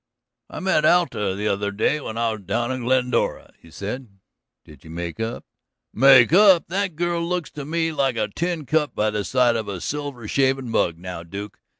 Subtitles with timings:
[0.49, 4.07] "I met Alta the other day when I was down in Glendora," he said.
[4.65, 5.45] "Did you make up?"
[5.93, 6.63] "Make up!
[6.69, 10.27] That girl looks to me like a tin cup by the side of a silver
[10.27, 11.59] shavin' mug now, Duke.